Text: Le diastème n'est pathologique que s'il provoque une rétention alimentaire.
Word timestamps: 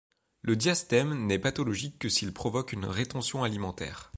Le 0.41 0.55
diastème 0.55 1.27
n'est 1.27 1.37
pathologique 1.37 1.99
que 1.99 2.09
s'il 2.09 2.33
provoque 2.33 2.73
une 2.73 2.85
rétention 2.85 3.43
alimentaire. 3.43 4.09